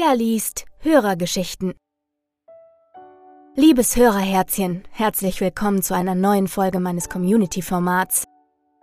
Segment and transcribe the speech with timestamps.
[0.00, 1.74] Pia liest Hörergeschichten.
[3.54, 8.24] Liebes Hörerherzchen, herzlich willkommen zu einer neuen Folge meines Community-Formats.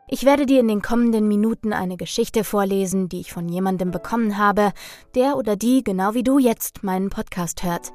[0.07, 4.37] Ich werde dir in den kommenden Minuten eine Geschichte vorlesen, die ich von jemandem bekommen
[4.37, 4.73] habe,
[5.15, 7.93] der oder die genau wie du jetzt meinen Podcast hört.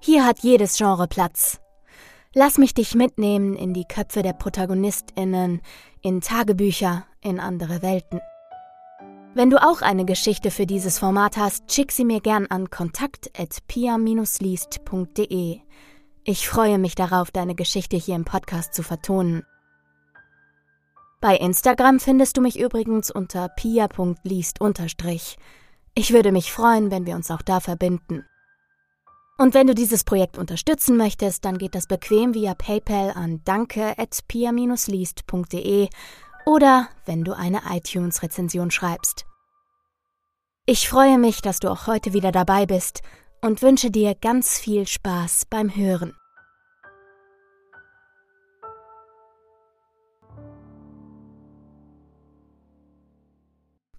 [0.00, 1.60] Hier hat jedes Genre Platz.
[2.32, 5.60] Lass mich dich mitnehmen in die Köpfe der Protagonistinnen,
[6.00, 8.20] in Tagebücher, in andere Welten.
[9.34, 15.60] Wenn du auch eine Geschichte für dieses Format hast, schick sie mir gern an kontakt@pia-liest.de.
[16.24, 19.44] Ich freue mich darauf, deine Geschichte hier im Podcast zu vertonen.
[21.20, 24.58] Bei Instagram findest du mich übrigens unter pia.liest.
[25.94, 28.26] Ich würde mich freuen, wenn wir uns auch da verbinden.
[29.36, 35.88] Und wenn du dieses Projekt unterstützen möchtest, dann geht das bequem via PayPal an danke@pia-liest.de
[36.48, 39.26] oder wenn du eine iTunes-Rezension schreibst.
[40.64, 43.02] Ich freue mich, dass du auch heute wieder dabei bist
[43.42, 46.14] und wünsche dir ganz viel Spaß beim Hören.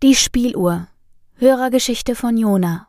[0.01, 0.87] Die Spieluhr.
[1.35, 2.87] Hörergeschichte von Jona.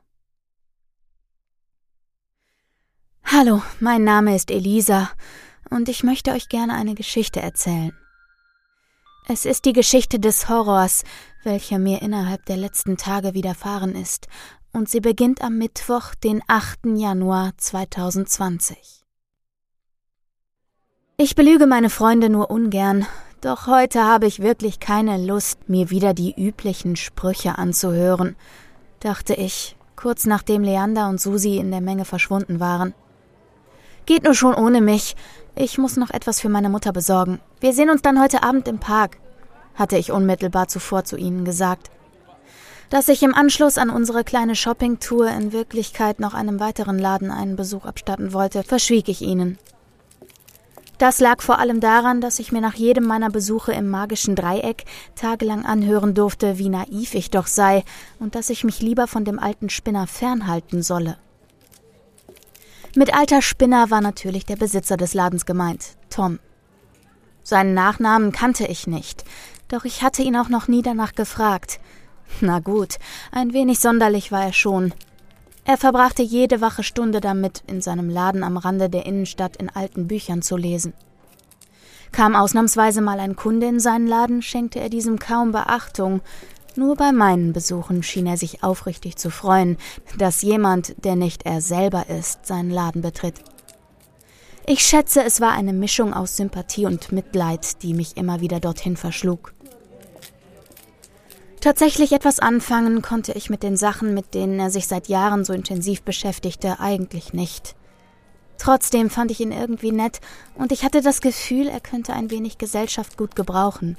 [3.25, 5.11] Hallo, mein Name ist Elisa
[5.69, 7.93] und ich möchte euch gerne eine Geschichte erzählen.
[9.33, 11.05] Es ist die Geschichte des Horrors,
[11.45, 14.27] welcher mir innerhalb der letzten Tage widerfahren ist,
[14.73, 16.81] und sie beginnt am Mittwoch, den 8.
[16.97, 19.05] Januar 2020.
[21.17, 23.07] Ich belüge meine Freunde nur ungern,
[23.41, 28.35] doch heute habe ich wirklich keine Lust, mir wieder die üblichen Sprüche anzuhören,
[28.99, 32.95] dachte ich, kurz nachdem Leander und Susi in der Menge verschwunden waren.
[34.07, 35.15] Geht nur schon ohne mich,
[35.55, 37.41] ich muss noch etwas für meine Mutter besorgen.
[37.61, 39.19] Wir sehen uns dann heute Abend im Park,
[39.75, 41.91] hatte ich unmittelbar zuvor zu ihnen gesagt.
[42.91, 47.57] Dass ich im Anschluss an unsere kleine Shoppingtour in Wirklichkeit noch einem weiteren Laden einen
[47.57, 49.59] Besuch abstatten wollte, verschwieg ich ihnen.
[50.99, 54.85] Das lag vor allem daran, dass ich mir nach jedem meiner Besuche im magischen Dreieck
[55.15, 57.85] tagelang anhören durfte, wie naiv ich doch sei
[58.19, 61.17] und dass ich mich lieber von dem alten Spinner fernhalten solle.
[62.97, 66.41] Mit alter Spinner war natürlich der Besitzer des Ladens gemeint, Tom.
[67.45, 69.25] Seinen Nachnamen kannte ich nicht,
[69.69, 71.79] doch ich hatte ihn auch noch nie danach gefragt.
[72.41, 72.97] Na gut,
[73.31, 74.93] ein wenig sonderlich war er schon.
[75.65, 80.09] Er verbrachte jede wache Stunde damit, in seinem Laden am Rande der Innenstadt in alten
[80.09, 80.93] Büchern zu lesen.
[82.11, 86.23] Kam ausnahmsweise mal ein Kunde in seinen Laden, schenkte er diesem kaum Beachtung,
[86.77, 89.77] nur bei meinen Besuchen schien er sich aufrichtig zu freuen,
[90.19, 93.43] dass jemand, der nicht er selber ist, seinen Laden betritt.
[94.67, 98.97] Ich schätze, es war eine Mischung aus Sympathie und Mitleid, die mich immer wieder dorthin
[98.97, 99.55] verschlug.
[101.61, 105.53] Tatsächlich etwas anfangen konnte ich mit den Sachen, mit denen er sich seit Jahren so
[105.53, 107.75] intensiv beschäftigte, eigentlich nicht.
[108.57, 110.21] Trotzdem fand ich ihn irgendwie nett
[110.55, 113.97] und ich hatte das Gefühl, er könnte ein wenig Gesellschaft gut gebrauchen.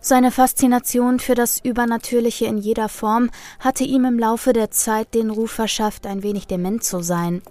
[0.00, 5.30] Seine Faszination für das Übernatürliche in jeder Form hatte ihm im Laufe der Zeit den
[5.30, 7.42] Ruf verschafft, ein wenig dement zu sein.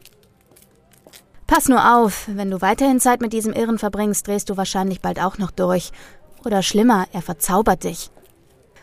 [1.45, 5.21] Pass nur auf, wenn du weiterhin Zeit mit diesem Irren verbringst, drehst du wahrscheinlich bald
[5.21, 5.91] auch noch durch.
[6.45, 8.11] Oder schlimmer, er verzaubert dich.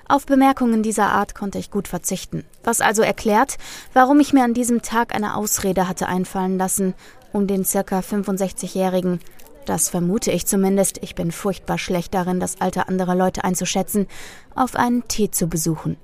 [0.06, 3.56] Auf Bemerkungen dieser Art konnte ich gut verzichten, was also erklärt,
[3.94, 6.94] warum ich mir an diesem Tag eine Ausrede hatte einfallen lassen,
[7.32, 9.20] um den circa 65-Jährigen
[9.68, 14.06] das vermute ich zumindest, ich bin furchtbar schlecht darin, das Alter anderer Leute einzuschätzen,
[14.54, 15.96] auf einen Tee zu besuchen.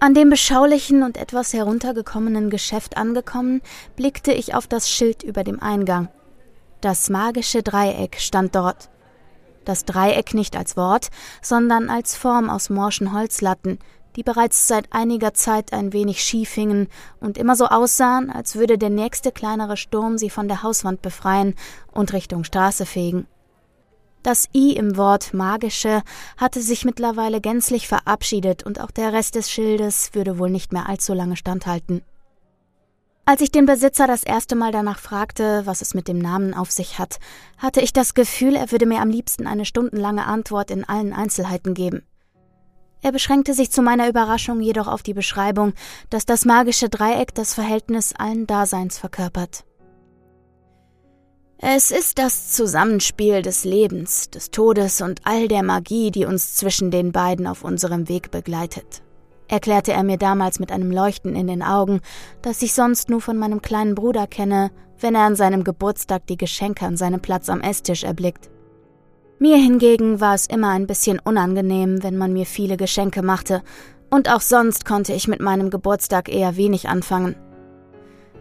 [0.00, 3.62] An dem beschaulichen und etwas heruntergekommenen Geschäft angekommen,
[3.94, 6.08] blickte ich auf das Schild über dem Eingang.
[6.80, 8.90] Das magische Dreieck stand dort.
[9.64, 13.78] Das Dreieck nicht als Wort, sondern als Form aus morschen Holzlatten,
[14.16, 16.88] die bereits seit einiger Zeit ein wenig schief hingen
[17.20, 21.54] und immer so aussahen, als würde der nächste kleinere Sturm sie von der Hauswand befreien
[21.92, 23.26] und Richtung Straße fegen.
[24.22, 26.02] Das I im Wort magische
[26.36, 30.88] hatte sich mittlerweile gänzlich verabschiedet und auch der Rest des Schildes würde wohl nicht mehr
[30.88, 32.02] allzu lange standhalten.
[33.24, 36.72] Als ich den Besitzer das erste Mal danach fragte, was es mit dem Namen auf
[36.72, 37.18] sich hat,
[37.56, 41.74] hatte ich das Gefühl, er würde mir am liebsten eine stundenlange Antwort in allen Einzelheiten
[41.74, 42.02] geben.
[43.02, 45.72] Er beschränkte sich zu meiner Überraschung jedoch auf die Beschreibung,
[46.08, 49.64] dass das magische Dreieck das Verhältnis allen Daseins verkörpert.
[51.58, 56.90] Es ist das Zusammenspiel des Lebens, des Todes und all der Magie, die uns zwischen
[56.90, 59.02] den beiden auf unserem Weg begleitet,
[59.48, 62.00] erklärte er mir damals mit einem Leuchten in den Augen,
[62.40, 66.36] das ich sonst nur von meinem kleinen Bruder kenne, wenn er an seinem Geburtstag die
[66.36, 68.48] Geschenke an seinem Platz am Esstisch erblickt.
[69.38, 73.62] Mir hingegen war es immer ein bisschen unangenehm, wenn man mir viele Geschenke machte,
[74.10, 77.34] Und auch sonst konnte ich mit meinem Geburtstag eher wenig anfangen.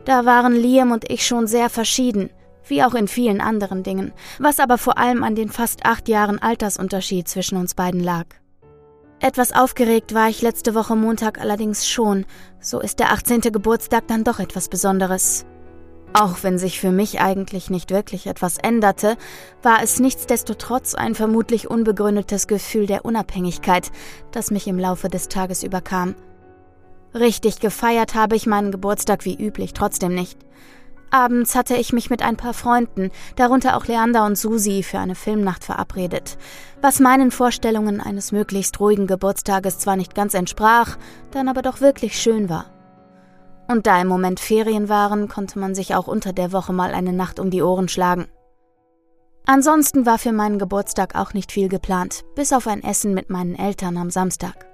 [0.03, 2.29] Da waren Liam und ich schon sehr verschieden,
[2.65, 6.39] wie auch in vielen anderen Dingen, was aber vor allem an den fast acht Jahren
[6.39, 8.25] Altersunterschied zwischen uns beiden lag.
[9.21, 12.25] Etwas aufgeregt war ich letzte Woche Montag allerdings schon,
[12.59, 13.39] so ist der 18.
[13.41, 15.45] Geburtstag dann doch etwas Besonderes.
[16.13, 19.15] Auch wenn sich für mich eigentlich nicht wirklich etwas änderte,
[19.63, 23.91] war es nichtsdestotrotz ein vermutlich unbegründetes Gefühl der Unabhängigkeit,
[24.31, 26.15] das mich im Laufe des Tages überkam.
[27.13, 30.37] Richtig gefeiert habe ich meinen Geburtstag wie üblich trotzdem nicht.
[31.11, 35.15] Abends hatte ich mich mit ein paar Freunden, darunter auch Leander und Susi, für eine
[35.15, 36.37] Filmnacht verabredet,
[36.81, 40.97] was meinen Vorstellungen eines möglichst ruhigen Geburtstages zwar nicht ganz entsprach,
[41.31, 42.80] dann aber doch wirklich schön war.
[43.71, 47.13] Und da im Moment Ferien waren, konnte man sich auch unter der Woche mal eine
[47.13, 48.27] Nacht um die Ohren schlagen.
[49.45, 53.55] Ansonsten war für meinen Geburtstag auch nicht viel geplant, bis auf ein Essen mit meinen
[53.55, 54.65] Eltern am Samstag.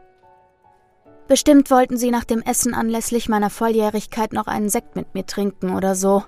[1.27, 5.75] Bestimmt wollten sie nach dem Essen anlässlich meiner Volljährigkeit noch einen Sekt mit mir trinken
[5.75, 6.23] oder so,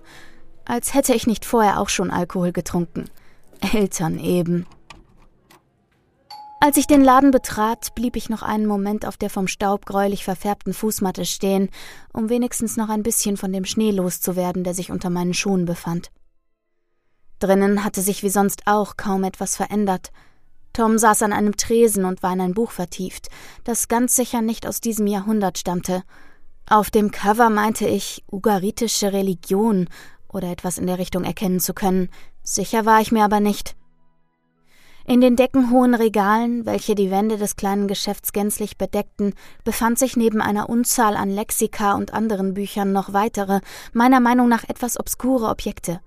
[0.64, 3.06] als hätte ich nicht vorher auch schon Alkohol getrunken.
[3.74, 4.68] Eltern eben.
[6.62, 10.26] Als ich den Laden betrat, blieb ich noch einen Moment auf der vom Staub gräulich
[10.26, 11.70] verfärbten Fußmatte stehen,
[12.12, 16.12] um wenigstens noch ein bisschen von dem Schnee loszuwerden, der sich unter meinen Schuhen befand.
[17.40, 20.12] Drinnen hatte sich wie sonst auch kaum etwas verändert.
[20.74, 23.30] Tom saß an einem Tresen und war in ein Buch vertieft,
[23.64, 26.04] das ganz sicher nicht aus diesem Jahrhundert stammte.
[26.70, 29.88] Auf dem Cover meinte ich ugaritische Religion
[30.28, 32.10] oder etwas in der Richtung erkennen zu können.
[32.44, 33.78] Sicher war ich mir aber nicht.
[35.10, 39.34] In den deckenhohen Regalen, welche die Wände des kleinen Geschäfts gänzlich bedeckten,
[39.64, 43.62] befand sich neben einer Unzahl an Lexika und anderen Büchern noch weitere,
[43.92, 46.00] meiner Meinung nach etwas obskure Objekte.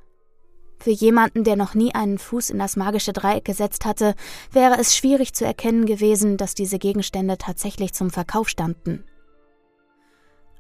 [0.79, 4.15] Für jemanden, der noch nie einen Fuß in das magische Dreieck gesetzt hatte,
[4.53, 9.03] wäre es schwierig zu erkennen gewesen, dass diese Gegenstände tatsächlich zum Verkauf standen.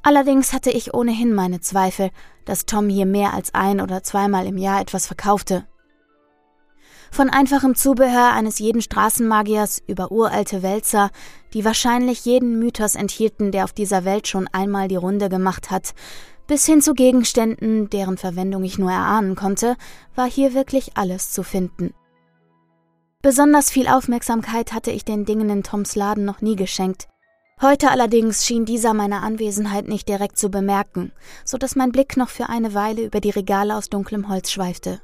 [0.02, 2.10] Allerdings hatte ich ohnehin meine Zweifel,
[2.44, 5.64] dass Tom hier mehr als ein oder zweimal im Jahr etwas verkaufte.
[7.12, 11.10] Von einfachem Zubehör eines jeden Straßenmagiers über uralte Wälzer,
[11.52, 15.92] die wahrscheinlich jeden Mythos enthielten, der auf dieser Welt schon einmal die Runde gemacht hat,
[16.46, 19.76] bis hin zu Gegenständen, deren Verwendung ich nur erahnen konnte,
[20.14, 21.92] war hier wirklich alles zu finden.
[23.20, 27.08] Besonders viel Aufmerksamkeit hatte ich den Dingen in Toms Laden noch nie geschenkt.
[27.60, 31.12] Heute allerdings schien dieser meine Anwesenheit nicht direkt zu bemerken,
[31.44, 35.02] so dass mein Blick noch für eine Weile über die Regale aus dunklem Holz schweifte.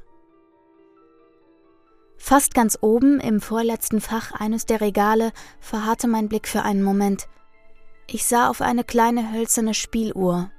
[2.21, 5.31] Fast ganz oben im vorletzten Fach eines der Regale
[5.61, 7.27] verharrte mein Blick für einen Moment.
[8.07, 10.51] Ich sah auf eine kleine hölzerne Spieluhr.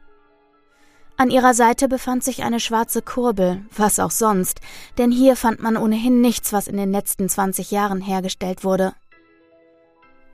[1.17, 4.61] An ihrer Seite befand sich eine schwarze Kurbel, was auch sonst,
[4.97, 8.95] denn hier fand man ohnehin nichts, was in den letzten 20 Jahren hergestellt wurde.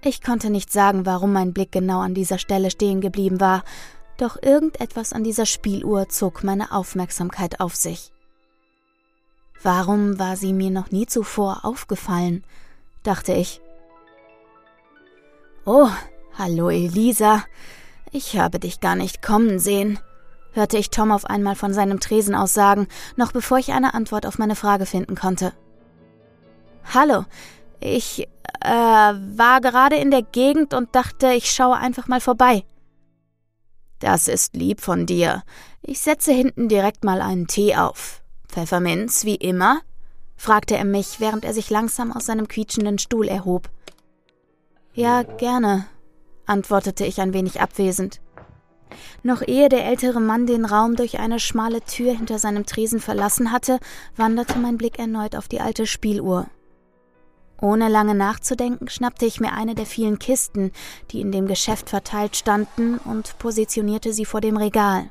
[0.05, 3.65] Ich konnte nicht sagen, warum mein Blick genau an dieser Stelle stehen geblieben war,
[4.17, 8.13] doch irgendetwas an dieser Spieluhr zog meine Aufmerksamkeit auf sich.
[9.63, 12.45] Warum war sie mir noch nie zuvor aufgefallen?
[13.03, 13.61] dachte ich.
[15.65, 15.89] Oh,
[16.39, 17.45] hallo Elisa.
[18.13, 19.99] Ich habe dich gar nicht kommen sehen,
[20.53, 24.27] hörte ich Tom auf einmal von seinem Tresen aus sagen, noch bevor ich eine Antwort
[24.27, 25.53] auf meine Frage finden konnte.
[26.95, 27.25] Hallo,
[27.81, 28.29] ich
[28.61, 32.65] äh, war gerade in der Gegend und dachte, ich schaue einfach mal vorbei.
[33.99, 35.43] Das ist lieb von dir.
[35.83, 38.23] Ich setze hinten direkt mal einen Tee auf.
[38.57, 39.83] Pfefferminz, wie immer?
[40.35, 43.69] fragte er mich, während er sich langsam aus seinem quietschenden Stuhl erhob.
[44.95, 45.85] Ja, gerne,
[46.47, 48.23] antwortete ich ein wenig abwesend.
[49.23, 53.53] Noch ehe der ältere Mann den Raum durch eine schmale Tür hinter seinem Tresen verlassen
[53.53, 53.79] hatte,
[54.17, 56.47] wanderte mein Blick erneut auf die alte Spieluhr.
[57.61, 60.73] Ohne lange nachzudenken, schnappte ich mir eine der vielen Kisten,
[61.11, 65.11] die in dem Geschäft verteilt standen, und positionierte sie vor dem Regal.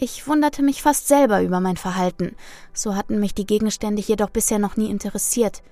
[0.00, 2.36] Ich wunderte mich fast selber über mein Verhalten.
[2.72, 5.62] So hatten mich die Gegenstände jedoch bisher noch nie interessiert.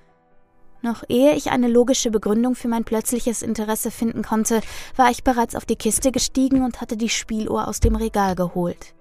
[0.81, 4.61] Noch ehe ich eine logische Begründung für mein plötzliches Interesse finden konnte,
[4.95, 8.93] war ich bereits auf die Kiste gestiegen und hatte die Spieluhr aus dem Regal geholt.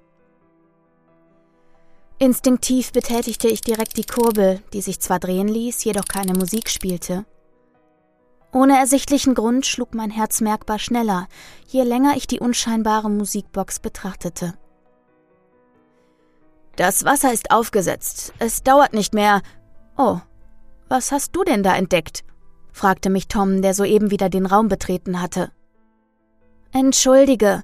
[2.19, 7.27] Instinktiv betätigte ich direkt die Kurbel, die sich zwar drehen ließ, jedoch keine Musik spielte.
[8.53, 11.29] Ohne ersichtlichen Grund schlug mein Herz merkbar schneller,
[11.67, 14.55] je länger ich die unscheinbare Musikbox betrachtete.
[16.77, 18.35] Das Wasser ist aufgesetzt.
[18.39, 19.41] Es dauert nicht mehr.
[19.97, 20.21] Oh,
[20.89, 22.23] was hast du denn da entdeckt?
[22.73, 25.51] fragte mich Tom, der soeben wieder den Raum betreten hatte.
[26.73, 27.63] Entschuldige,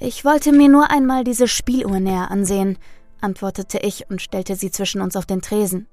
[0.00, 2.78] ich wollte mir nur einmal diese Spieluhr näher ansehen,
[3.20, 5.86] antwortete ich und stellte sie zwischen uns auf den Tresen.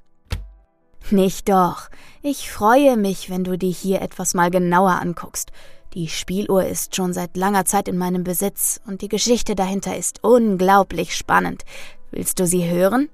[1.10, 1.90] Nicht doch.
[2.22, 5.52] Ich freue mich, wenn du dir hier etwas mal genauer anguckst.
[5.94, 10.24] Die Spieluhr ist schon seit langer Zeit in meinem Besitz und die Geschichte dahinter ist
[10.24, 11.64] unglaublich spannend.
[12.12, 13.10] Willst du sie hören?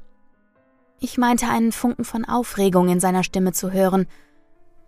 [0.99, 4.07] Ich meinte einen Funken von Aufregung in seiner Stimme zu hören.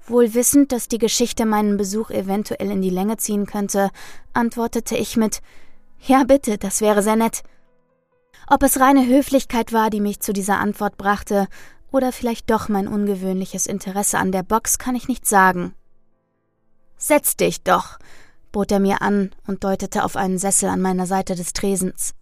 [0.07, 3.91] Wohl wissend, dass die Geschichte meinen Besuch eventuell in die Länge ziehen könnte,
[4.33, 5.41] antwortete ich mit
[5.99, 7.43] Ja, bitte, das wäre sehr nett.
[8.47, 11.47] Ob es reine Höflichkeit war, die mich zu dieser Antwort brachte,
[11.91, 15.73] oder vielleicht doch mein ungewöhnliches Interesse an der Box, kann ich nicht sagen.
[16.97, 17.99] Setz dich doch,
[18.51, 22.13] bot er mir an und deutete auf einen Sessel an meiner Seite des Tresens.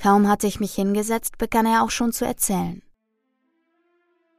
[0.00, 2.82] Kaum hatte ich mich hingesetzt, begann er auch schon zu erzählen.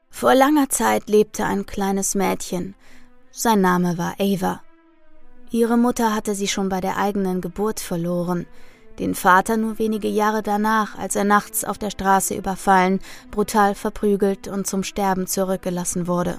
[0.10, 2.76] Vor langer Zeit lebte ein kleines Mädchen.
[3.32, 4.62] Sein Name war Ava.
[5.52, 8.46] Ihre Mutter hatte sie schon bei der eigenen Geburt verloren,
[9.00, 13.00] den Vater nur wenige Jahre danach, als er nachts auf der Straße überfallen,
[13.32, 16.38] brutal verprügelt und zum Sterben zurückgelassen wurde.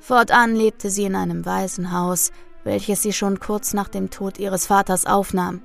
[0.00, 2.32] Fortan lebte sie in einem Waisenhaus,
[2.64, 5.62] welches sie schon kurz nach dem Tod ihres Vaters aufnahm.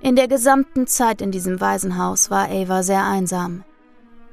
[0.00, 3.64] In der gesamten Zeit in diesem Waisenhaus war Ava sehr einsam.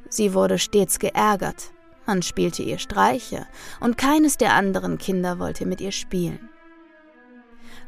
[0.09, 1.71] Sie wurde stets geärgert,
[2.05, 3.47] man spielte ihr Streiche,
[3.79, 6.49] und keines der anderen Kinder wollte mit ihr spielen.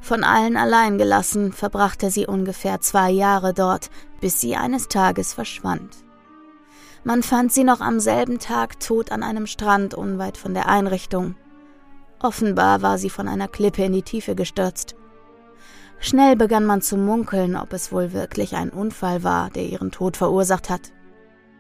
[0.01, 3.89] Von allen allein gelassen, verbrachte sie ungefähr zwei Jahre dort,
[4.21, 5.95] bis sie eines Tages verschwand.
[7.03, 11.35] Man fand sie noch am selben Tag tot an einem Strand unweit von der Einrichtung.
[12.19, 14.95] Offenbar war sie von einer Klippe in die Tiefe gestürzt.
[15.99, 20.17] Schnell begann man zu munkeln, ob es wohl wirklich ein Unfall war, der ihren Tod
[20.17, 20.91] verursacht hat.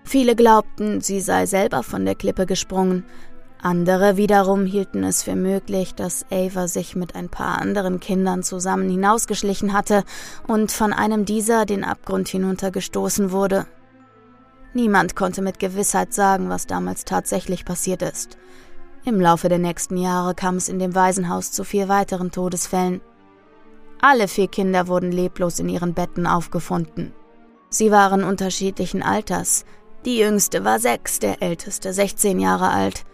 [0.03, 3.03] Viele glaubten, sie sei selber von der Klippe gesprungen.
[3.61, 8.89] Andere wiederum hielten es für möglich, dass Ava sich mit ein paar anderen Kindern zusammen
[8.89, 10.03] hinausgeschlichen hatte
[10.47, 13.65] und von einem dieser den Abgrund hinuntergestoßen wurde.
[14.73, 18.37] Niemand konnte mit Gewissheit sagen, was damals tatsächlich passiert ist.
[19.05, 23.01] Im Laufe der nächsten Jahre kam es in dem Waisenhaus zu vier weiteren Todesfällen.
[24.01, 27.13] Alle vier Kinder wurden leblos in ihren Betten aufgefunden.
[27.69, 29.65] Sie waren unterschiedlichen Alters.
[30.05, 33.05] Die jüngste war sechs, der älteste sechzehn Jahre alt.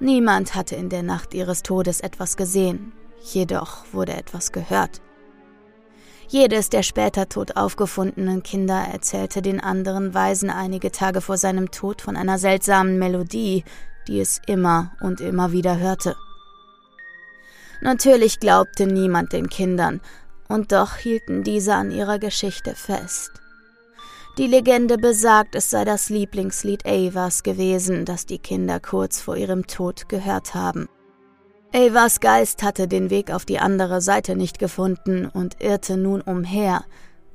[0.00, 2.92] Niemand hatte in der Nacht ihres Todes etwas gesehen,
[3.22, 5.00] jedoch wurde etwas gehört.
[6.28, 12.02] Jedes der später tot aufgefundenen Kinder erzählte den anderen Weisen einige Tage vor seinem Tod
[12.02, 13.64] von einer seltsamen Melodie,
[14.08, 16.16] die es immer und immer wieder hörte.
[17.80, 20.00] Natürlich glaubte niemand den Kindern,
[20.48, 23.30] und doch hielten diese an ihrer Geschichte fest.
[24.36, 29.66] Die Legende besagt, es sei das Lieblingslied Avas gewesen, das die Kinder kurz vor ihrem
[29.66, 30.88] Tod gehört haben.
[31.72, 36.84] Avas Geist hatte den Weg auf die andere Seite nicht gefunden und irrte nun umher,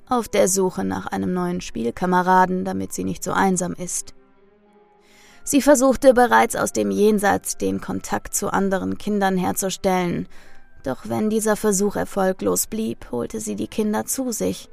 [0.09, 4.13] auf der Suche nach einem neuen Spielkameraden, damit sie nicht so einsam ist.
[5.49, 10.27] Sie versuchte bereits aus dem Jenseits den Kontakt zu anderen Kindern herzustellen,
[10.83, 14.69] doch wenn dieser Versuch erfolglos blieb, holte sie die Kinder zu sich.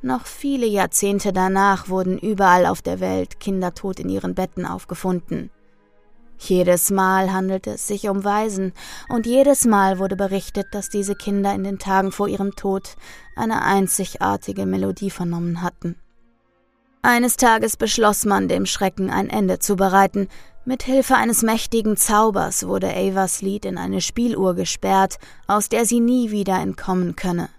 [0.00, 5.50] Noch viele Jahrzehnte danach wurden überall auf der Welt Kinder tot in ihren Betten aufgefunden.
[6.38, 8.74] Jedes Mal handelte es sich um Waisen,
[9.08, 12.94] und jedes Mal wurde berichtet, dass diese Kinder in den Tagen vor ihrem Tod
[13.34, 15.96] eine einzigartige Melodie vernommen hatten.
[17.04, 20.26] Eines Tages beschloss man, dem Schrecken ein Ende zu bereiten.
[20.64, 26.00] Mit Hilfe eines mächtigen Zaubers wurde Avas Lied in eine Spieluhr gesperrt, aus der sie
[26.00, 27.50] nie wieder entkommen könne.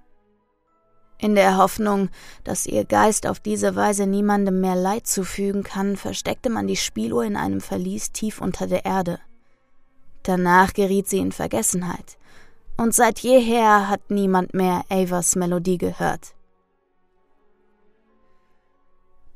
[1.19, 2.09] In der Hoffnung,
[2.43, 7.23] dass ihr Geist auf diese Weise niemandem mehr Leid zufügen kann, versteckte man die Spieluhr
[7.23, 9.19] in einem Verlies tief unter der Erde.
[10.23, 12.17] Danach geriet sie in Vergessenheit,
[12.77, 16.34] und seit jeher hat niemand mehr Avas Melodie gehört.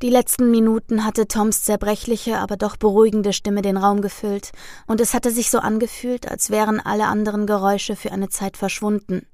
[0.01, 4.51] Die letzten Minuten hatte Toms zerbrechliche, aber doch beruhigende Stimme den Raum gefüllt,
[4.87, 9.27] und es hatte sich so angefühlt, als wären alle anderen Geräusche für eine Zeit verschwunden.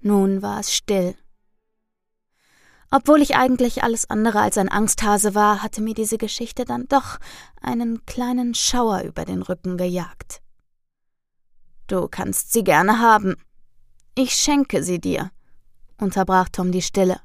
[0.00, 1.14] Nun war es still.
[2.90, 7.18] Obwohl ich eigentlich alles andere als ein Angsthase war, hatte mir diese Geschichte dann doch
[7.60, 10.40] einen kleinen Schauer über den Rücken gejagt.
[11.86, 13.36] Du kannst sie gerne haben.
[14.16, 15.30] Ich schenke sie dir,
[15.98, 17.20] unterbrach Tom die Stille.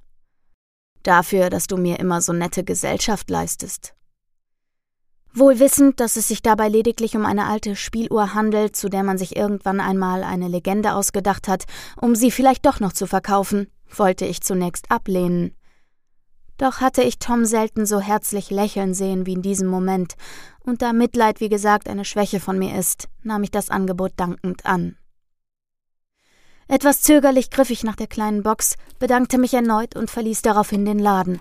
[1.05, 3.93] Dafür, dass du mir immer so nette Gesellschaft leistest.
[5.35, 9.19] Wohl wissend, dass es sich dabei lediglich um eine alte Spieluhr handelt, zu der man
[9.19, 11.65] sich irgendwann einmal eine Legende ausgedacht hat,
[12.01, 15.53] um sie vielleicht doch noch zu verkaufen, wollte ich zunächst ablehnen.
[16.57, 20.15] Doch hatte ich Tom selten so herzlich lächeln sehen wie in diesem Moment,
[20.63, 24.65] und da Mitleid, wie gesagt, eine Schwäche von mir ist, nahm ich das Angebot dankend
[24.65, 24.97] an.
[26.67, 30.99] Etwas zögerlich griff ich nach der kleinen Box, bedankte mich erneut und verließ daraufhin den
[30.99, 31.39] Laden.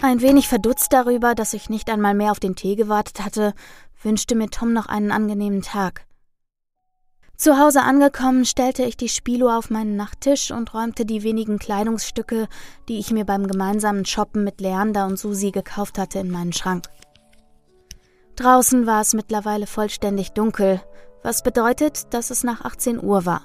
[0.00, 3.54] Ein wenig verdutzt darüber, dass ich nicht einmal mehr auf den Tee gewartet hatte,
[4.02, 6.06] wünschte mir Tom noch einen angenehmen Tag.
[7.36, 12.48] Zu Hause angekommen, stellte ich die Spilo auf meinen Nachttisch und räumte die wenigen Kleidungsstücke,
[12.88, 16.86] die ich mir beim gemeinsamen Shoppen mit Leander und Susi gekauft hatte, in meinen Schrank.
[18.36, 20.80] Draußen war es mittlerweile vollständig dunkel,
[21.22, 23.42] was bedeutet, dass es nach 18 Uhr war.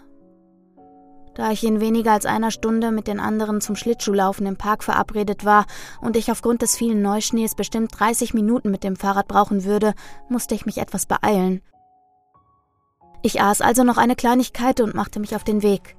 [1.34, 5.46] Da ich in weniger als einer Stunde mit den anderen zum Schlittschuhlaufen im Park verabredet
[5.46, 5.66] war
[6.02, 9.94] und ich aufgrund des vielen Neuschnees bestimmt 30 Minuten mit dem Fahrrad brauchen würde,
[10.28, 11.62] musste ich mich etwas beeilen.
[13.22, 15.96] Ich aß also noch eine Kleinigkeit und machte mich auf den Weg.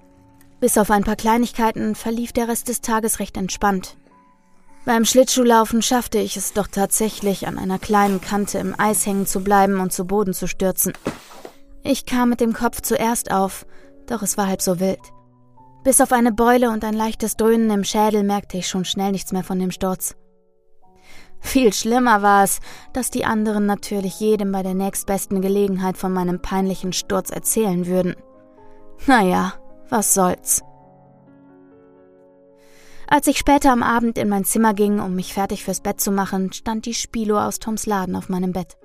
[0.61, 3.97] Bis auf ein paar Kleinigkeiten verlief der Rest des Tages recht entspannt.
[4.85, 9.43] Beim Schlittschuhlaufen schaffte ich es doch tatsächlich, an einer kleinen Kante im Eis hängen zu
[9.43, 10.93] bleiben und zu Boden zu stürzen.
[11.85, 13.65] Ich kam mit dem Kopf zuerst auf,
[14.07, 15.01] doch es war halb so wild.
[15.85, 19.33] Bis auf eine Beule und ein leichtes Dröhnen im Schädel merkte ich schon schnell nichts
[19.33, 20.15] mehr von dem Sturz.
[21.41, 22.61] Viel schlimmer war es,
[22.93, 28.15] dass die anderen natürlich jedem bei der nächstbesten Gelegenheit von meinem peinlichen Sturz erzählen würden.
[29.07, 29.55] Naja,
[29.89, 30.63] was soll's.
[33.09, 36.13] Als ich später am Abend in mein Zimmer ging, um mich fertig fürs Bett zu
[36.13, 38.79] machen, stand die Spilo aus Toms Laden auf meinem Bett.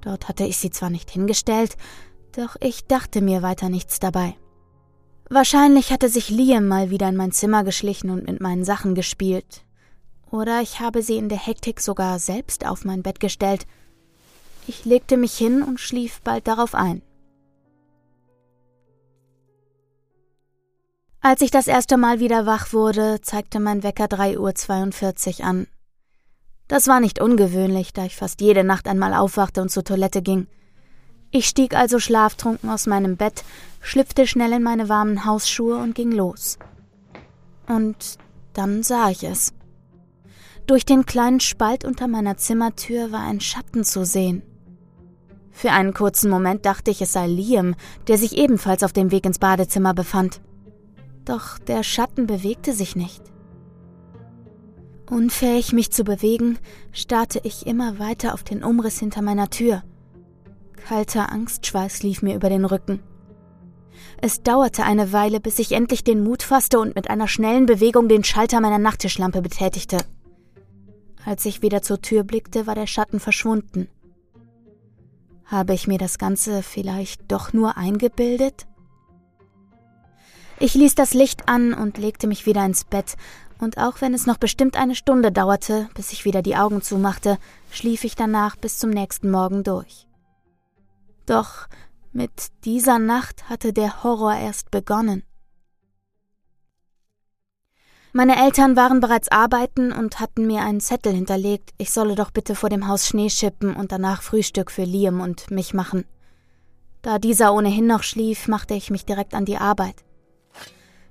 [0.00, 1.76] Dort hatte ich sie zwar nicht hingestellt,
[2.36, 4.36] doch ich dachte mir weiter nichts dabei.
[5.30, 9.62] Wahrscheinlich hatte sich Liam mal wieder in mein Zimmer geschlichen und mit meinen Sachen gespielt,
[10.30, 13.66] oder ich habe sie in der Hektik sogar selbst auf mein Bett gestellt.
[14.66, 17.02] Ich legte mich hin und schlief bald darauf ein.
[21.20, 25.66] Als ich das erste Mal wieder wach wurde, zeigte mein Wecker 3.42 Uhr an.
[26.68, 30.48] Das war nicht ungewöhnlich, da ich fast jede Nacht einmal aufwachte und zur Toilette ging.
[31.36, 33.42] Ich stieg also schlaftrunken aus meinem Bett,
[33.80, 36.60] schlüpfte schnell in meine warmen Hausschuhe und ging los.
[37.66, 38.18] Und
[38.52, 39.52] dann sah ich es.
[40.68, 44.42] Durch den kleinen Spalt unter meiner Zimmertür war ein Schatten zu sehen.
[45.50, 47.74] Für einen kurzen Moment dachte ich, es sei Liam,
[48.06, 50.40] der sich ebenfalls auf dem Weg ins Badezimmer befand.
[51.24, 53.24] Doch der Schatten bewegte sich nicht.
[55.10, 56.60] Unfähig, mich zu bewegen,
[56.92, 59.82] starrte ich immer weiter auf den Umriss hinter meiner Tür.
[60.86, 63.00] Kalter Angstschweiß lief mir über den Rücken.
[64.20, 68.06] Es dauerte eine Weile, bis ich endlich den Mut fasste und mit einer schnellen Bewegung
[68.06, 69.98] den Schalter meiner Nachttischlampe betätigte.
[71.24, 73.88] Als ich wieder zur Tür blickte, war der Schatten verschwunden.
[75.46, 78.66] Habe ich mir das Ganze vielleicht doch nur eingebildet?
[80.58, 83.16] Ich ließ das Licht an und legte mich wieder ins Bett,
[83.58, 87.38] und auch wenn es noch bestimmt eine Stunde dauerte, bis ich wieder die Augen zumachte,
[87.70, 90.06] schlief ich danach bis zum nächsten Morgen durch.
[91.26, 91.66] Doch
[92.12, 95.24] mit dieser Nacht hatte der Horror erst begonnen.
[98.12, 102.54] Meine Eltern waren bereits arbeiten und hatten mir einen Zettel hinterlegt, ich solle doch bitte
[102.54, 106.04] vor dem Haus Schnee schippen und danach Frühstück für Liam und mich machen.
[107.02, 109.96] Da dieser ohnehin noch schlief, machte ich mich direkt an die Arbeit.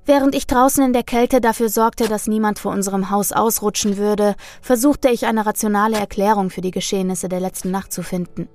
[0.05, 4.35] Während ich draußen in der Kälte dafür sorgte, dass niemand vor unserem Haus ausrutschen würde,
[4.61, 8.47] versuchte ich eine rationale Erklärung für die Geschehnisse der letzten Nacht zu finden.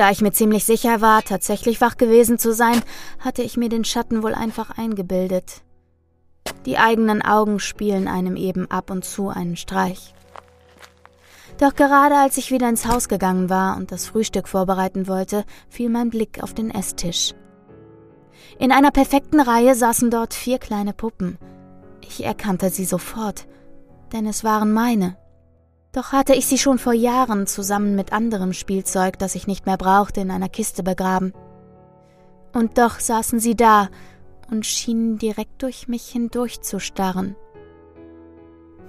[0.00, 2.80] Da ich mir ziemlich sicher war, tatsächlich wach gewesen zu sein,
[3.18, 5.60] hatte ich mir den Schatten wohl einfach eingebildet.
[6.64, 10.14] Die eigenen Augen spielen einem eben ab und zu einen Streich.
[11.58, 15.90] Doch gerade als ich wieder ins Haus gegangen war und das Frühstück vorbereiten wollte, fiel
[15.90, 17.34] mein Blick auf den Esstisch.
[18.58, 21.36] In einer perfekten Reihe saßen dort vier kleine Puppen.
[22.00, 23.46] Ich erkannte sie sofort,
[24.14, 25.18] denn es waren meine.
[25.92, 29.76] Doch hatte ich sie schon vor Jahren zusammen mit anderem Spielzeug, das ich nicht mehr
[29.76, 31.32] brauchte, in einer Kiste begraben.
[32.52, 33.88] Und doch saßen sie da,
[34.50, 37.36] und schienen direkt durch mich hindurch zu starren.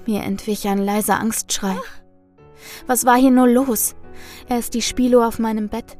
[0.07, 1.77] Mir entwich ein leiser Angstschrei.
[2.87, 3.95] Was war hier nur los?
[4.49, 5.97] Erst die Spilo auf meinem Bett,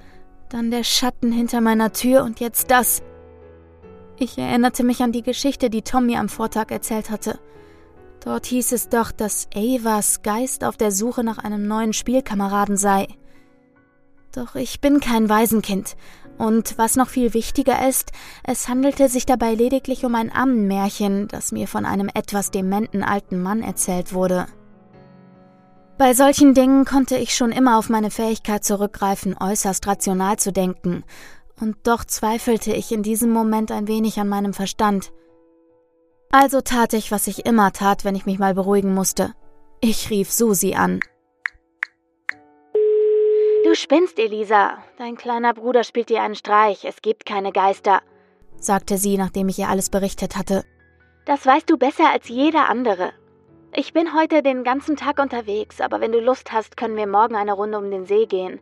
[0.49, 3.01] dann der Schatten hinter meiner Tür und jetzt das.
[4.17, 7.39] Ich erinnerte mich an die Geschichte, die Tom mir am Vortag erzählt hatte.
[8.23, 13.07] Dort hieß es doch, dass Avas Geist auf der Suche nach einem neuen Spielkameraden sei.
[14.33, 15.95] Doch ich bin kein Waisenkind
[16.37, 18.11] und was noch viel wichtiger ist,
[18.43, 23.41] es handelte sich dabei lediglich um ein Ammenmärchen, das mir von einem etwas dementen alten
[23.41, 24.47] Mann erzählt wurde.
[25.99, 31.03] Bei solchen Dingen konnte ich schon immer auf meine Fähigkeit zurückgreifen, äußerst rational zu denken,
[31.59, 35.11] und doch zweifelte ich in diesem Moment ein wenig an meinem Verstand.
[36.31, 39.33] Also tat ich, was ich immer tat, wenn ich mich mal beruhigen musste.
[39.81, 41.01] Ich rief Susi an.
[43.65, 44.77] Du spinnst, Elisa.
[44.97, 46.85] Dein kleiner Bruder spielt dir einen Streich.
[46.85, 48.01] Es gibt keine Geister,
[48.57, 50.63] sagte sie, nachdem ich ihr alles berichtet hatte.
[51.25, 53.11] Das weißt du besser als jeder andere.
[53.73, 57.35] Ich bin heute den ganzen Tag unterwegs, aber wenn du Lust hast, können wir morgen
[57.35, 58.59] eine Runde um den See gehen.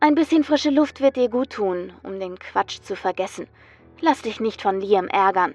[0.00, 3.48] Ein bisschen frische Luft wird dir gut tun, um den Quatsch zu vergessen.
[4.00, 5.54] Lass dich nicht von Liam ärgern.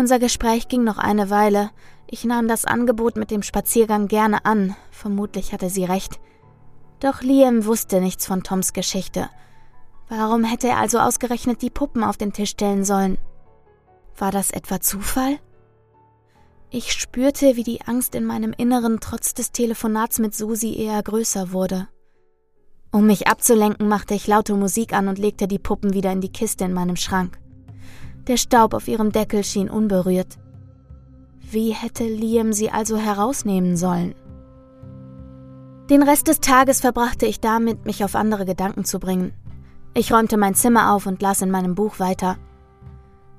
[0.00, 1.68] Unser Gespräch ging noch eine Weile.
[2.06, 4.74] Ich nahm das Angebot mit dem Spaziergang gerne an.
[4.90, 6.18] Vermutlich hatte sie recht.
[7.00, 9.28] Doch Liam wusste nichts von Toms Geschichte.
[10.08, 13.18] Warum hätte er also ausgerechnet die Puppen auf den Tisch stellen sollen?
[14.16, 15.38] War das etwa Zufall?
[16.70, 21.52] Ich spürte, wie die Angst in meinem Inneren trotz des Telefonats mit Susi eher größer
[21.52, 21.88] wurde.
[22.90, 26.32] Um mich abzulenken, machte ich laute Musik an und legte die Puppen wieder in die
[26.32, 27.38] Kiste in meinem Schrank.
[28.26, 30.38] Der Staub auf ihrem Deckel schien unberührt.
[31.40, 34.14] Wie hätte Liam sie also herausnehmen sollen?
[35.88, 39.32] Den Rest des Tages verbrachte ich damit, mich auf andere Gedanken zu bringen.
[39.94, 42.36] Ich räumte mein Zimmer auf und las in meinem Buch weiter.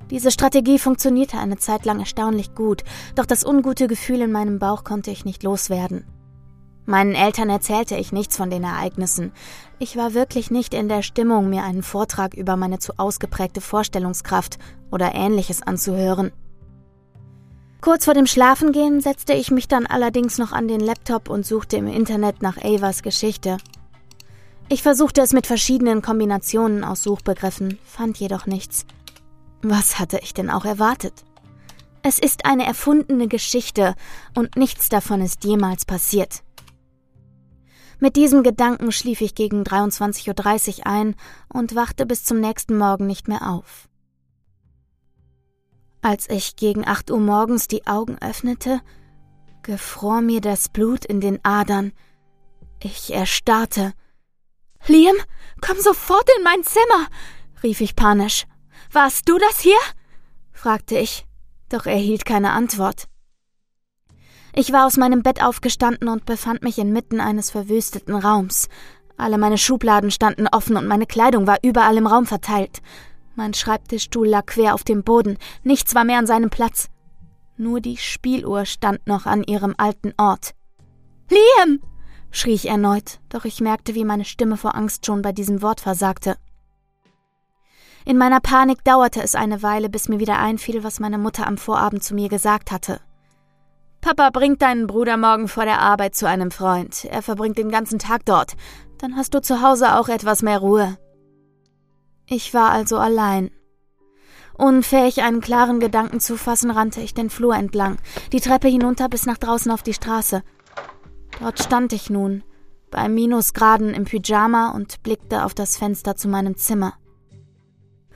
[0.10, 2.84] Diese Strategie funktionierte eine Zeit lang erstaunlich gut,
[3.16, 6.06] doch das ungute Gefühl in meinem Bauch konnte ich nicht loswerden.
[6.92, 9.32] Meinen Eltern erzählte ich nichts von den Ereignissen.
[9.80, 14.60] Ich war wirklich nicht in der Stimmung, mir einen Vortrag über meine zu ausgeprägte Vorstellungskraft
[14.92, 16.34] oder ähnliches anzuhören.
[17.80, 21.78] Kurz vor dem Schlafengehen setzte ich mich dann allerdings noch an den Laptop und suchte
[21.78, 23.56] im Internet nach Avas Geschichte.
[24.68, 28.86] Ich versuchte es mit verschiedenen Kombinationen aus Suchbegriffen, fand jedoch nichts.
[29.62, 31.14] Was hatte ich denn auch erwartet?
[32.04, 33.96] Es ist eine erfundene Geschichte
[34.36, 36.44] und nichts davon ist jemals passiert.
[38.00, 41.16] Mit diesem Gedanken schlief ich gegen 23.30 Uhr ein
[41.50, 43.88] und wachte bis zum nächsten Morgen nicht mehr auf.
[46.02, 48.82] Als ich gegen 8 Uhr morgens die Augen öffnete,
[49.62, 51.92] gefror mir das Blut in den Adern.
[52.82, 53.94] Ich erstarrte.
[54.88, 55.16] Liam,
[55.62, 57.08] komm sofort in mein Zimmer,
[57.62, 58.46] rief ich panisch.
[58.92, 59.78] Warst du das hier?
[60.52, 61.28] fragte ich,
[61.70, 63.08] doch er hielt keine Antwort.
[64.54, 68.68] Ich war aus meinem Bett aufgestanden und befand mich inmitten eines verwüsteten Raums.
[69.18, 72.82] Alle meine Schubladen standen offen und meine Kleidung war überall im Raum verteilt.
[73.36, 76.90] Mein Schreibtischstuhl lag quer auf dem Boden, nichts war mehr an seinem Platz.
[77.56, 80.54] Nur die Spieluhr stand noch an ihrem alten Ort.
[81.30, 81.80] Liam!
[82.32, 85.82] schrie ich erneut, doch ich merkte, wie meine Stimme vor Angst schon bei diesem Wort
[85.82, 86.36] versagte.
[88.04, 91.58] In meiner Panik dauerte es eine Weile, bis mir wieder einfiel, was meine Mutter am
[91.58, 93.00] Vorabend zu mir gesagt hatte.
[94.14, 97.06] Papa bringt deinen Bruder morgen vor der Arbeit zu einem Freund.
[97.06, 98.58] Er verbringt den ganzen Tag dort.
[98.98, 100.98] Dann hast du zu Hause auch etwas mehr Ruhe.
[102.26, 103.52] Ich war also allein.
[104.54, 108.00] Unfähig, einen klaren Gedanken zu fassen, rannte ich den Flur entlang,
[108.34, 110.44] die Treppe hinunter bis nach draußen auf die Straße.
[111.40, 112.44] Dort stand ich nun,
[112.90, 116.96] bei Minusgraden im Pyjama und blickte auf das Fenster zu meinem Zimmer.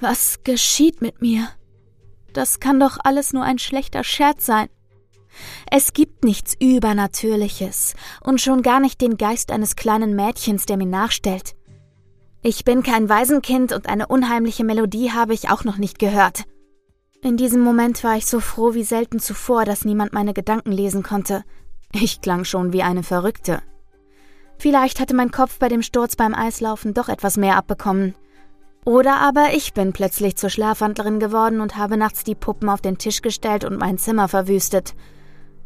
[0.02, 1.48] Was geschieht mit mir?
[2.34, 4.68] Das kann doch alles nur ein schlechter Scherz sein.
[5.70, 10.86] Es gibt nichts Übernatürliches und schon gar nicht den Geist eines kleinen Mädchens, der mir
[10.86, 11.56] nachstellt.
[12.42, 16.44] Ich bin kein Waisenkind und eine unheimliche Melodie habe ich auch noch nicht gehört.
[17.24, 21.02] In diesem Moment war ich so froh wie selten zuvor, dass niemand meine Gedanken lesen
[21.02, 21.44] konnte.
[21.92, 23.64] Ich klang schon wie eine Verrückte.
[24.60, 28.14] Vielleicht hatte mein Kopf bei dem Sturz beim Eislaufen doch etwas mehr abbekommen.
[28.86, 33.00] Oder aber ich bin plötzlich zur Schlafwandlerin geworden und habe nachts die Puppen auf den
[33.00, 34.94] Tisch gestellt und mein Zimmer verwüstet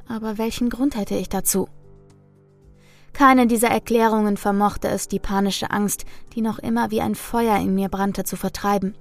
[0.09, 1.69] aber welchen Grund hätte ich dazu?
[3.13, 7.75] Keine dieser Erklärungen vermochte es, die panische Angst, die noch immer wie ein Feuer in
[7.75, 8.95] mir brannte, zu vertreiben.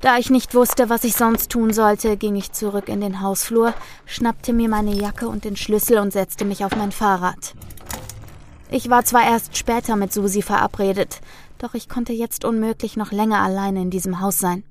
[0.00, 3.72] Da ich nicht wusste, was ich sonst tun sollte, ging ich zurück in den Hausflur,
[4.04, 7.54] schnappte mir meine Jacke und den Schlüssel und setzte mich auf mein Fahrrad.
[8.70, 11.20] Ich war zwar erst später mit Susi verabredet,
[11.58, 14.64] doch ich konnte jetzt unmöglich noch länger alleine in diesem Haus sein.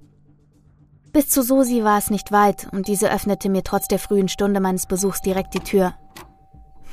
[1.16, 4.60] Bis zu Susi war es nicht weit und diese öffnete mir trotz der frühen Stunde
[4.60, 5.94] meines Besuchs direkt die Tür.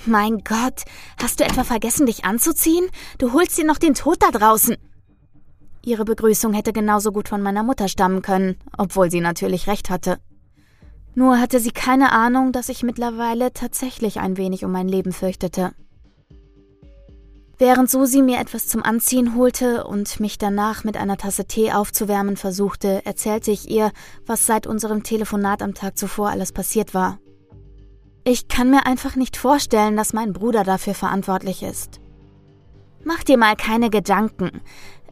[0.07, 0.83] Mein Gott,
[1.21, 2.87] hast du etwa vergessen, dich anzuziehen?
[3.19, 4.77] Du holst dir noch den Tod da draußen.
[5.85, 10.21] Ihre Begrüßung hätte genauso gut von meiner Mutter stammen können, obwohl sie natürlich recht hatte.
[11.17, 15.73] Nur hatte sie keine Ahnung, dass ich mittlerweile tatsächlich ein wenig um mein Leben fürchtete.
[17.63, 22.37] Während Susi mir etwas zum Anziehen holte und mich danach mit einer Tasse Tee aufzuwärmen
[22.37, 23.93] versuchte, erzählte ich ihr,
[24.27, 27.21] was seit unserem Telefonat am Tag zuvor alles passiert war.
[28.25, 32.01] Ich kann mir einfach nicht vorstellen, dass mein Bruder dafür verantwortlich ist.
[33.05, 34.61] Mach dir mal keine Gedanken.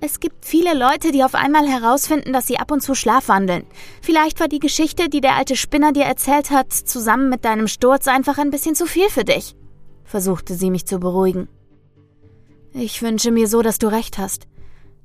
[0.01, 3.65] Es gibt viele Leute, die auf einmal herausfinden, dass sie ab und zu schlafwandeln.
[4.03, 8.09] Vielleicht war die Geschichte, die der alte Spinner dir erzählt hat, zusammen mit deinem Sturz
[8.09, 9.55] einfach ein bisschen zu viel für dich,
[10.03, 11.47] versuchte sie mich zu beruhigen.
[12.73, 14.47] Ich wünsche mir so, dass du recht hast.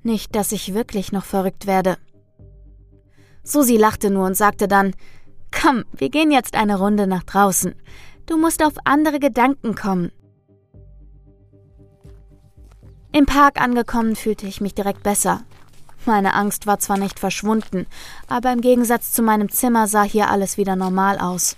[0.04, 1.98] Nicht, dass ich wirklich noch verrückt werde.
[3.44, 4.94] Susi lachte nur und sagte dann,
[5.52, 7.76] Komm, wir gehen jetzt eine Runde nach draußen.
[8.26, 10.12] Du musst auf andere Gedanken kommen.
[13.12, 15.44] Im Park angekommen fühlte ich mich direkt besser.
[16.06, 17.88] Meine Angst war zwar nicht verschwunden,
[18.28, 21.56] aber im Gegensatz zu meinem Zimmer sah hier alles wieder normal aus.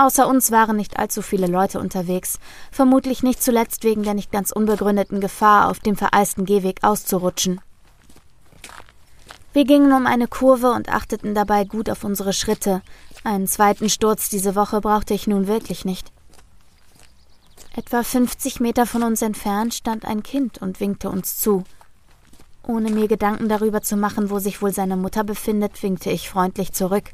[0.00, 2.38] Außer uns waren nicht allzu viele Leute unterwegs,
[2.72, 7.60] vermutlich nicht zuletzt wegen der nicht ganz unbegründeten Gefahr, auf dem vereisten Gehweg auszurutschen.
[9.52, 12.80] Wir gingen um eine Kurve und achteten dabei gut auf unsere Schritte.
[13.24, 16.10] Einen zweiten Sturz diese Woche brauchte ich nun wirklich nicht.
[17.76, 21.64] Etwa 50 Meter von uns entfernt stand ein Kind und winkte uns zu.
[22.66, 26.72] Ohne mir Gedanken darüber zu machen, wo sich wohl seine Mutter befindet, winkte ich freundlich
[26.72, 27.10] zurück.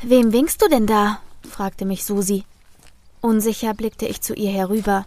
[0.00, 1.20] Wem winkst du denn da?
[1.50, 2.44] Fragte mich Susi.
[3.20, 5.06] Unsicher blickte ich zu ihr herüber.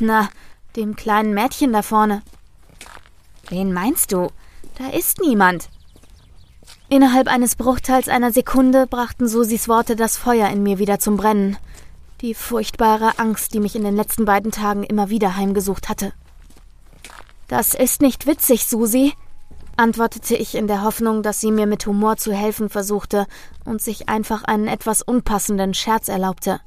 [0.00, 0.28] Na,
[0.76, 2.22] dem kleinen Mädchen da vorne.
[3.48, 4.30] Wen meinst du?
[4.78, 5.68] Da ist niemand.
[6.88, 11.56] Innerhalb eines Bruchteils einer Sekunde brachten Susis Worte das Feuer in mir wieder zum Brennen.
[12.20, 16.12] Die furchtbare Angst, die mich in den letzten beiden Tagen immer wieder heimgesucht hatte.
[17.46, 19.14] Das ist nicht witzig, Susi,
[19.80, 23.26] antwortete ich in der Hoffnung, dass sie mir mit Humor zu helfen versuchte
[23.64, 26.60] und sich einfach einen etwas unpassenden Scherz erlaubte.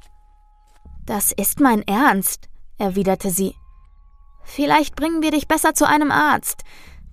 [1.06, 3.54] Das ist mein Ernst, erwiderte sie.
[4.42, 6.64] Vielleicht bringen wir dich besser zu einem Arzt.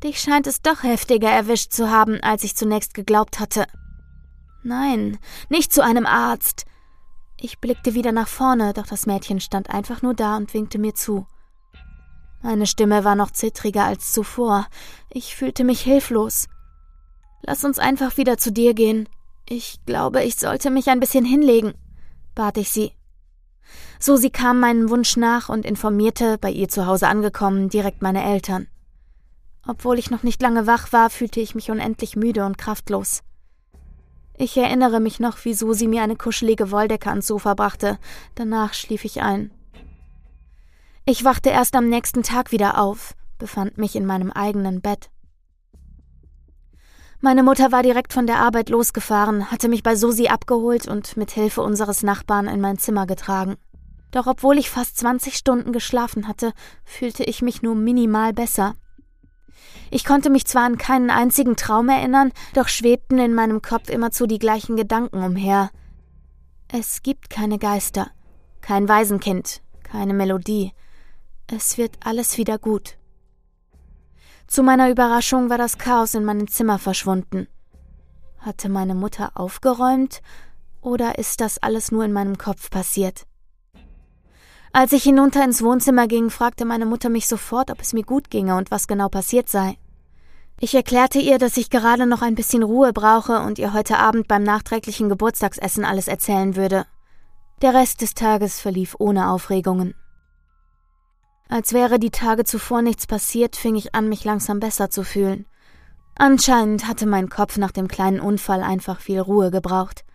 [0.04, 3.68] Dich scheint es doch heftiger erwischt zu haben, als ich zunächst geglaubt hatte.
[4.64, 6.66] Nein, nicht zu einem Arzt.
[7.40, 10.96] Ich blickte wieder nach vorne, doch das Mädchen stand einfach nur da und winkte mir
[10.96, 11.28] zu.
[12.42, 14.68] Meine Stimme war noch zittriger als zuvor.
[15.10, 16.48] Ich fühlte mich hilflos.
[17.44, 19.08] Lass uns einfach wieder zu dir gehen.
[19.48, 21.74] Ich glaube, ich sollte mich ein bisschen hinlegen,
[22.36, 22.94] bat ich sie.
[24.00, 28.24] So sie kam meinem Wunsch nach und informierte, bei ihr zu Hause angekommen, direkt meine
[28.24, 28.68] Eltern.
[29.68, 33.22] Obwohl ich noch nicht lange wach war, fühlte ich mich unendlich müde und kraftlos.
[34.38, 38.00] Ich erinnere mich noch, wie Susi mir eine kuschelige Wolldecke ans Sofa brachte.
[38.34, 39.52] Danach schlief ich ein.
[41.06, 45.10] Ich wachte erst am nächsten Tag wieder auf, befand mich in meinem eigenen Bett.
[47.20, 51.32] Meine Mutter war direkt von der Arbeit losgefahren, hatte mich bei Susi abgeholt und mit
[51.32, 53.58] Hilfe unseres Nachbarn in mein Zimmer getragen.
[54.12, 58.76] Doch obwohl ich fast 20 Stunden geschlafen hatte, fühlte ich mich nur minimal besser.
[59.90, 64.28] Ich konnte mich zwar an keinen einzigen Traum erinnern, doch schwebten in meinem Kopf immerzu
[64.28, 65.72] die gleichen Gedanken umher.
[66.68, 68.12] Es gibt keine Geister,
[68.62, 70.74] kein Waisenkind, keine Melodie,
[71.52, 72.98] es wird alles wieder gut.
[74.48, 77.48] Zu meiner Überraschung war das Chaos in meinem Zimmer verschwunden.
[78.40, 80.22] Hatte meine Mutter aufgeräumt
[80.82, 83.26] oder ist das alles nur in meinem Kopf passiert?
[84.74, 88.30] Als ich hinunter ins Wohnzimmer ging, fragte meine Mutter mich sofort, ob es mir gut
[88.30, 89.78] ginge und was genau passiert sei.
[90.60, 94.28] Ich erklärte ihr, dass ich gerade noch ein bisschen Ruhe brauche und ihr heute Abend
[94.28, 96.86] beim nachträglichen Geburtstagsessen alles erzählen würde.
[97.62, 99.96] Der Rest des Tages verlief ohne Aufregungen.
[101.52, 105.46] Als wäre die Tage zuvor nichts passiert, fing ich an, mich langsam besser zu fühlen.
[106.16, 110.06] Anscheinend hatte mein Kopf nach dem kleinen Unfall einfach viel Ruhe gebraucht.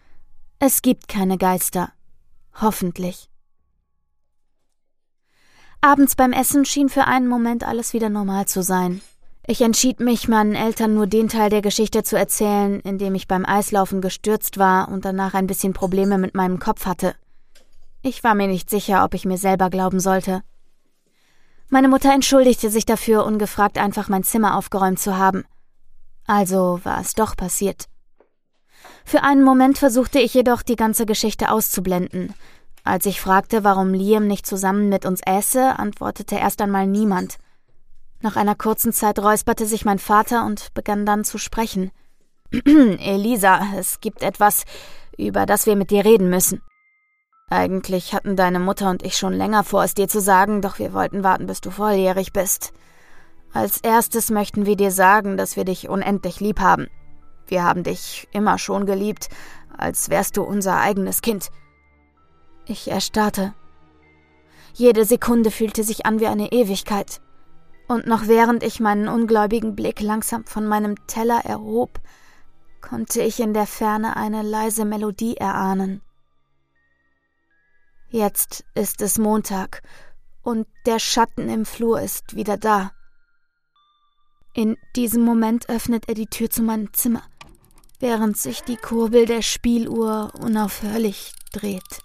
[0.61, 1.93] Es gibt keine Geister.
[2.59, 3.29] Hoffentlich.
[5.83, 9.03] Abends beim Essen schien für einen Moment alles wieder normal zu sein.
[9.47, 13.29] Ich entschied mich, meinen Eltern nur den Teil der Geschichte zu erzählen, in dem ich
[13.29, 17.15] beim Eislaufen gestürzt war und danach ein bisschen Probleme mit meinem Kopf hatte.
[18.01, 20.43] Ich war mir nicht sicher, ob ich mir selber glauben sollte.
[21.69, 25.45] Meine Mutter entschuldigte sich dafür, ungefragt einfach mein Zimmer aufgeräumt zu haben.
[26.27, 27.87] Also war es doch passiert.
[29.05, 32.35] Für einen Moment versuchte ich jedoch, die ganze Geschichte auszublenden.
[32.85, 37.39] Als ich fragte, warum Liam nicht zusammen mit uns äße, antwortete erst einmal niemand.
[38.21, 41.91] Nach einer kurzen Zeit räusperte sich mein Vater und begann dann zu sprechen.
[42.65, 44.65] Elisa, es gibt etwas,
[45.19, 46.63] über das wir mit dir reden müssen.
[47.49, 50.93] Eigentlich hatten deine Mutter und ich schon länger vor, es dir zu sagen, doch wir
[50.93, 52.73] wollten warten, bis du volljährig bist.
[53.53, 56.89] Als erstes möchten wir dir sagen, dass wir dich unendlich lieb haben.
[57.47, 59.29] Wir haben dich immer schon geliebt,
[59.77, 61.51] als wärst du unser eigenes Kind.
[62.67, 63.55] Ich erstarrte.
[64.75, 67.21] Jede Sekunde fühlte sich an wie eine Ewigkeit.
[67.87, 72.01] Und noch während ich meinen ungläubigen Blick langsam von meinem Teller erhob,
[72.81, 76.03] konnte ich in der Ferne eine leise Melodie erahnen.
[78.17, 79.83] Jetzt ist es Montag
[80.43, 82.93] und der Schatten im Flur ist wieder da.
[84.55, 87.25] In diesem Moment öffnet er die Tür zu meinem Zimmer,
[88.01, 92.01] während sich die Kurbel der Spieluhr unaufhörlich dreht.